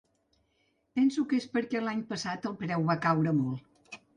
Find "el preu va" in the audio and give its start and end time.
2.53-2.99